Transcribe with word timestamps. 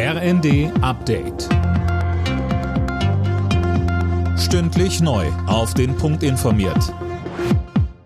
RND 0.00 0.70
Update. 0.80 1.48
Stündlich 4.38 5.00
neu. 5.00 5.26
Auf 5.48 5.74
den 5.74 5.96
Punkt 5.96 6.22
informiert. 6.22 6.94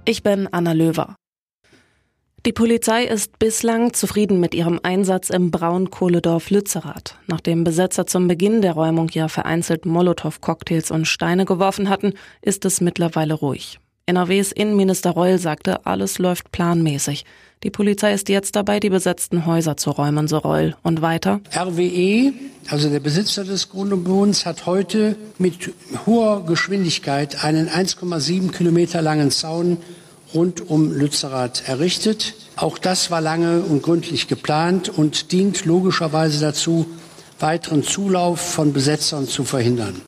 Ich 0.07 0.23
bin 0.23 0.49
Anna 0.51 0.73
Löwer. 0.73 1.17
Die 2.47 2.55
Polizei 2.55 3.05
ist 3.05 3.39
bislang 3.39 3.93
zufrieden 3.93 4.41
mit 4.41 4.55
ihrem 4.55 4.81
Einsatz 4.83 5.29
im 5.29 5.51
Braunkohledorf 5.51 6.49
Lützerath. 6.49 7.19
Nachdem 7.27 7.63
Besetzer 7.63 8.07
zum 8.07 8.27
Beginn 8.27 8.63
der 8.63 8.73
Räumung 8.73 9.11
ja 9.11 9.29
vereinzelt 9.29 9.85
Molotow-Cocktails 9.85 10.91
und 10.91 11.07
Steine 11.07 11.45
geworfen 11.45 11.91
hatten, 11.91 12.15
ist 12.41 12.65
es 12.65 12.81
mittlerweile 12.81 13.35
ruhig. 13.35 13.81
NRWs 14.07 14.51
Innenminister 14.51 15.11
Reul 15.11 15.39
sagte, 15.39 15.87
alles 15.87 16.19
läuft 16.19 16.51
planmäßig. 16.51 17.25
Die 17.63 17.71
Polizei 17.71 18.13
ist 18.13 18.29
jetzt 18.29 18.57
dabei, 18.57 18.81
die 18.81 18.91
besetzten 18.91 19.47
Häuser 19.47 19.77
zu 19.77 19.91
räumen, 19.91 20.27
so 20.27 20.39
Reul. 20.39 20.75
Und 20.83 21.03
weiter? 21.03 21.41
RWE, 21.57 22.33
also 22.69 22.91
der 22.91 22.99
Besitzer 22.99 23.45
des 23.45 23.69
Grundbodens, 23.69 24.45
hat 24.45 24.67
heute 24.67 25.15
mit 25.39 25.73
hoher 26.05 26.45
Geschwindigkeit 26.45 27.45
einen 27.45 27.69
1,7 27.69 28.51
Kilometer 28.51 29.03
langen 29.03 29.31
Zaun 29.31 29.77
rund 30.35 30.69
um 30.69 30.93
Lützerath 30.93 31.69
errichtet. 31.69 32.35
Auch 32.57 32.79
das 32.79 33.13
war 33.13 33.21
lange 33.21 33.61
und 33.61 33.83
gründlich 33.83 34.27
geplant 34.27 34.89
und 34.89 35.31
dient 35.31 35.65
logischerweise 35.65 36.41
dazu, 36.41 36.87
weiteren 37.39 37.85
Zulauf 37.85 38.41
von 38.41 38.73
Besetzern 38.73 39.29
zu 39.29 39.45
verhindern. 39.45 40.03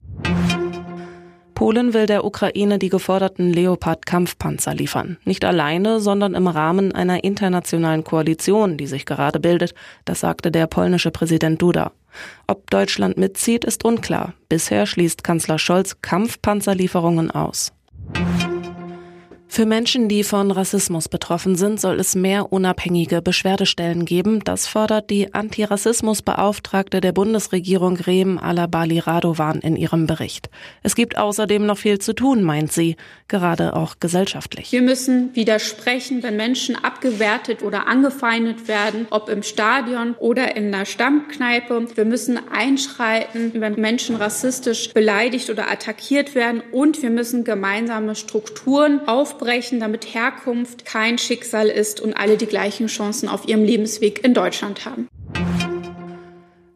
Polen 1.55 1.95
will 1.95 2.07
der 2.07 2.25
Ukraine 2.25 2.79
die 2.79 2.89
geforderten 2.89 3.53
Leopard-Kampfpanzer 3.53 4.75
liefern. 4.75 5.17
Nicht 5.25 5.45
alleine, 5.45 6.01
sondern 6.01 6.35
im 6.35 6.47
Rahmen 6.47 6.93
einer 6.93 7.25
internationalen 7.25 8.05
Koalition, 8.05 8.77
die 8.77 8.87
sich 8.87 9.07
gerade 9.07 9.41
bildet. 9.41 9.75
Das 10.05 10.21
sagte 10.21 10.51
der 10.51 10.67
polnische 10.67 11.11
Präsident 11.11 11.63
Duda. 11.63 11.93
Ob 12.47 12.71
Deutschland 12.71 13.17
mitzieht, 13.17 13.65
ist 13.65 13.85
unklar. 13.85 14.35
Bisher 14.49 14.87
schließt 14.87 15.25
Kanzler 15.25 15.59
Scholz 15.59 16.01
Kampfpanzerlieferungen 16.02 17.30
aus. 17.30 17.73
Für 19.55 19.66
Menschen, 19.66 20.09
die 20.09 20.24
von 20.24 20.51
Rassismus 20.51 21.09
betroffen 21.09 21.55
sind, 21.55 21.80
soll 21.80 22.01
es 22.01 22.16
mehr 22.16 22.52
unabhängige 22.52 23.23
Beschwerdestellen 23.23 24.05
geben. 24.05 24.43
Das 24.43 24.66
fordert 24.66 25.11
die 25.11 25.33
Antirassismusbeauftragte 25.33 27.01
der 27.01 27.13
Bundesregierung 27.13 27.96
Rehm 27.96 28.37
Alabali 28.37 28.99
Radovan 28.99 29.61
in 29.61 29.77
ihrem 29.77 30.09
Bericht. 30.09 30.51
Es 30.83 30.96
gibt 30.96 31.16
außerdem 31.16 31.65
noch 31.65 31.79
viel 31.79 32.01
zu 32.01 32.15
tun, 32.15 32.43
meint 32.43 32.73
sie, 32.73 32.96
gerade 33.29 33.77
auch 33.77 34.01
gesellschaftlich. 34.01 34.73
Wir 34.73 34.83
müssen 34.83 35.37
widersprechen, 35.37 36.24
wenn 36.24 36.35
Menschen 36.35 36.74
abgewertet 36.74 37.63
oder 37.63 37.87
angefeindet 37.87 38.66
werden, 38.66 39.07
ob 39.11 39.29
im 39.29 39.45
Stadion 39.45 40.15
oder 40.18 40.57
in 40.57 40.73
der 40.73 40.85
Stammkneipe. 40.85 41.87
Wir 41.95 42.05
müssen 42.05 42.41
einschreiten, 42.51 43.52
wenn 43.55 43.74
Menschen 43.74 44.16
rassistisch 44.16 44.93
beleidigt 44.93 45.49
oder 45.49 45.71
attackiert 45.71 46.35
werden 46.35 46.61
und 46.73 47.02
wir 47.05 47.11
müssen 47.11 47.45
gemeinsame 47.45 48.16
Strukturen 48.16 49.07
aufbauen 49.07 49.43
aufbrechen, 49.45 49.80
damit 49.80 50.14
Herkunft 50.14 50.84
kein 50.84 51.18
Schicksal 51.18 51.68
ist 51.68 52.00
und 52.00 52.14
alle 52.14 52.37
die 52.37 52.46
gleichen 52.46 52.87
Chancen 52.87 53.28
auf 53.28 53.46
ihrem 53.46 53.64
Lebensweg 53.64 54.24
in 54.24 54.34
Deutschland 54.34 54.84
haben. 54.87 55.09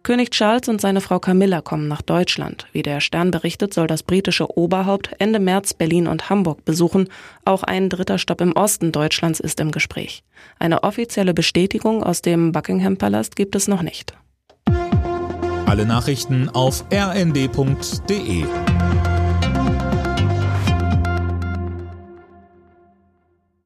König 0.03 0.31
Charles 0.31 0.69
und 0.69 0.81
seine 0.81 1.03
Frau 1.03 1.19
Camilla 1.19 1.61
kommen 1.61 1.87
nach 1.87 2.01
Deutschland. 2.01 2.67
Wie 2.73 2.83
der 2.83 3.01
Stern 3.01 3.31
berichtet, 3.31 3.75
soll 3.75 3.87
das 3.87 4.03
britische 4.03 4.57
Oberhaupt 4.57 5.11
Ende 5.19 5.39
März 5.39 5.75
Berlin 5.75 6.07
und 6.07 6.31
Hamburg 6.31 6.65
besuchen. 6.65 7.09
Auch 7.45 7.63
ein 7.63 7.91
dritter 7.91 8.17
Stopp 8.17 8.41
im 8.41 8.53
Osten 8.53 8.91
Deutschlands 8.91 9.39
ist 9.39 9.61
im 9.61 9.71
Gespräch. 9.71 10.23
Eine 10.59 10.83
offizielle 10.83 11.35
Bestätigung 11.35 12.03
aus 12.03 12.23
dem 12.23 12.53
Buckingham 12.53 12.97
Palast 12.97 13.37
gibt 13.37 13.55
es 13.55 13.69
noch 13.69 13.83
nicht. 13.83 14.15
Alle 15.67 15.85
Nachrichten 15.85 16.49
auf 16.49 16.85
rnd.de 16.91 18.45